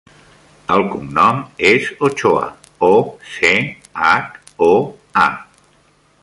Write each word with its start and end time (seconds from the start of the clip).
El 0.75 0.85
cognom 0.93 1.43
és 1.71 1.91
Ochoa: 2.09 2.47
o, 2.87 2.91
ce, 3.35 3.53
hac, 4.07 4.41
o, 4.71 4.73
a. 5.27 5.29